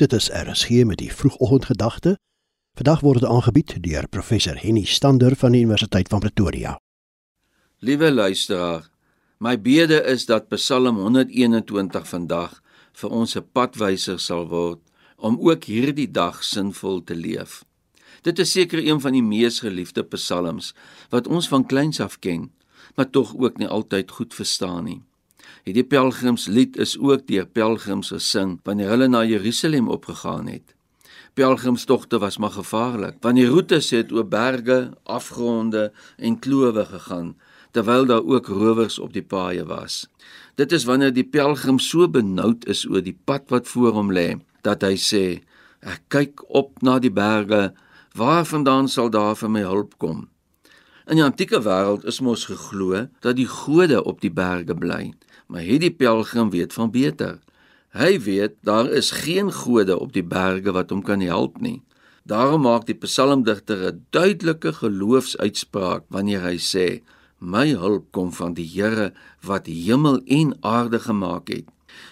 [0.00, 2.14] Dit is RSG met die vroegoggendgedagte.
[2.72, 6.78] Vandag word dit aangebied deur professor Henny Stander van die Universiteit van Pretoria.
[7.84, 8.86] Liewe luisteraar,
[9.44, 12.62] my bede is dat Psalm 121 vandag
[13.02, 14.80] vir ons 'n padwyser sal word
[15.16, 17.64] om ook hierdie dag sinvol te leef.
[18.22, 20.74] Dit is seker een van die mees geliefde psalms
[21.10, 22.52] wat ons van kleins af ken,
[22.96, 25.02] maar tog ook nie altyd goed verstaan nie.
[25.64, 30.74] Hierdie pelgrimslied is ook deur pelgrims gesing wanneer hulle na Jerusalem opgegaan het.
[31.34, 37.36] Pelgrimstogte was maar gevaarlik, want die roetes het oor berge, afgronde en klowe gegaan,
[37.70, 40.08] terwyl daar ook rowers op die paaie was.
[40.54, 44.40] Dit is wanneer die pelgrim so benoud is oor die pad wat voor hom lê,
[44.66, 45.24] dat hy sê:
[45.80, 47.72] "Ek kyk op na die berge,
[48.14, 50.28] waarvandaan sal daar vir my hulp kom?"
[51.10, 55.10] In die antieke wêreld is mos geglo dat die gode op die berge bly
[55.50, 57.40] maar hierdie pelgrim weet van beter.
[57.98, 61.80] Hy weet daar is geen gode op die berge wat hom kan help nie.
[62.22, 67.02] Daarom maak die psalmdigter 'n duidelike geloofsuitspraak wanneer hy sê:
[67.40, 71.66] "My hulp kom van die Here wat hemel en aarde gemaak het."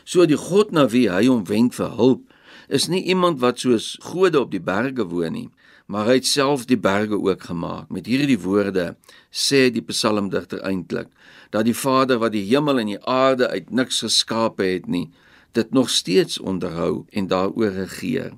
[0.05, 2.23] So die God na wie hy hom wend vir hulp,
[2.69, 5.49] is nie iemand wat soos gode op die berge woon nie,
[5.87, 7.89] maar hy het self die berge ook gemaak.
[7.89, 8.97] Met hierdie woorde
[9.31, 11.09] sê die psalmdigter eintlik
[11.51, 15.07] dat die Vader wat die hemel en die aarde uit niks geskape het nie,
[15.57, 18.35] dit nog steeds onderhou en daaroor regeer.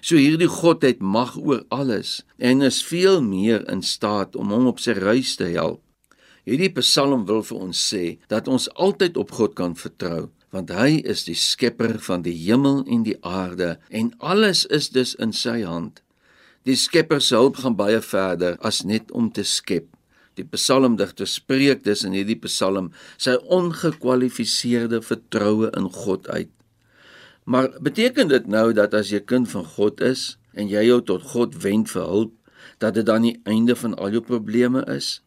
[0.00, 4.68] So hierdie God het mag oor alles en is veel meer in staat om hom
[4.70, 5.80] op sy reis te help.
[6.44, 11.00] Hierdie Psalm wil vir ons sê dat ons altyd op God kan vertrou, want hy
[11.02, 15.62] is die skepper van die hemel en die aarde en alles is dus in sy
[15.66, 16.04] hand.
[16.64, 19.90] Die Skepper se hulp gaan baie verder as net om te skep.
[20.38, 22.88] Die psalmdigter spreek dus in hierdie psalm
[23.20, 26.48] sy ongekwalifiseerde vertroue in God uit.
[27.44, 31.26] Maar beteken dit nou dat as jy kind van God is en jy jou tot
[31.34, 32.32] God wend vir hulp,
[32.80, 35.20] dat dit dan die einde van al jou probleme is?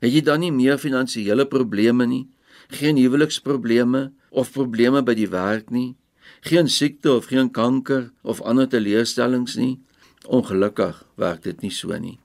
[0.00, 2.24] Het jy dan nie meer finansiële probleme nie?
[2.72, 5.96] Geen huweliksprobleme of probleme by die werk nie?
[6.40, 9.78] Geen siekte of geen kanker of ander teleurstellings nie?
[10.26, 12.18] Ongelukkig werk dit nie so nie.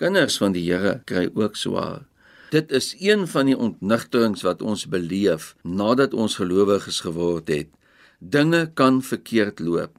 [0.00, 2.06] Kinders van die Here kry ook swaar.
[2.52, 7.70] Dit is een van die ontnigterings wat ons beleef nadat ons gelowiges geword het.
[8.18, 9.96] Dinge kan verkeerd loop.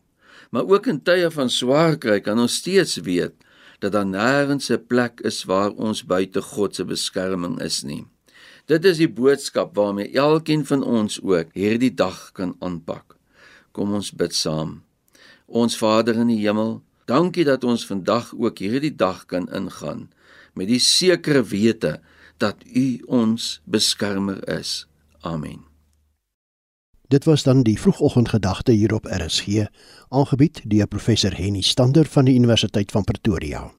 [0.54, 3.34] Maar ook in tye van swaar kry kan ons steeds weet
[3.82, 8.06] dat daar nêrens 'n plek is waar ons buite God se beskerming is nie.
[8.66, 13.18] Dit is die boodskap waarmee elkeen van ons ook hierdie dag kan aanpak.
[13.72, 14.84] Kom ons bid saam.
[15.46, 20.08] Ons Vader in die hemel, Dankie dat ons vandag ook hierdie dag kan ingaan
[20.54, 22.00] met die sekere wete
[22.38, 24.88] dat U ons beskermer is.
[25.20, 25.66] Amen.
[27.08, 29.68] Dit was dan die vroegoggendgedagte hier op RSG,
[30.10, 33.72] aangebied deur professor Henny Stander van die Universiteit van Pretoria.